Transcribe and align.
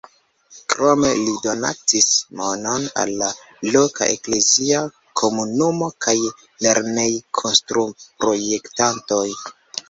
Krome 0.73 1.09
li 1.25 1.33
donacis 1.45 2.07
monon 2.39 2.87
al 3.01 3.11
la 3.19 3.27
loka 3.75 4.07
eklezia 4.15 4.81
komunumo 5.21 5.91
kaj 6.07 6.17
lernejkonstruprojektantoj. 6.69 9.25